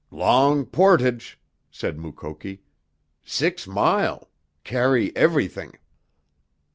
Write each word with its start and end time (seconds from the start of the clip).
"Long 0.09 0.65
portage," 0.65 1.39
said 1.69 1.99
Mukoki. 1.99 2.63
"Six 3.23 3.67
mile. 3.67 4.31
Carry 4.63 5.15
everything." 5.15 5.73